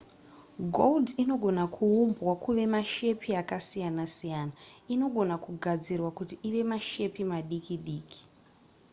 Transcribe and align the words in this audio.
gold 0.75 1.07
inogona 1.21 1.63
kuumbwa 1.75 2.33
kuva 2.43 2.63
mashepi 2.75 3.29
akasiyana-siyana 3.41 4.53
inogona 4.93 5.35
kugadzirwa 5.45 6.09
kuti 6.17 6.35
ive 6.47 6.61
mashepi 6.71 7.21
madiki 7.31 7.75
diki 7.85 8.21